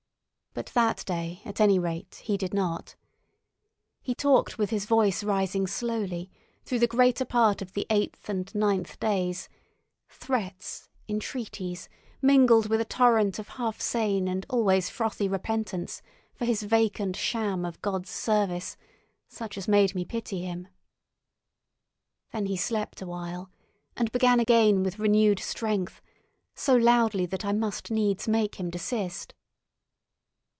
[0.53, 2.97] But that day, at any rate, he did not.
[4.01, 6.29] He talked with his voice rising slowly,
[6.65, 11.87] through the greater part of the eighth and ninth days—threats, entreaties,
[12.21, 16.01] mingled with a torrent of half sane and always frothy repentance
[16.35, 18.75] for his vacant sham of God's service,
[19.29, 20.67] such as made me pity him.
[22.33, 23.49] Then he slept awhile,
[23.95, 26.01] and began again with renewed strength,
[26.55, 29.33] so loudly that I must needs make him desist.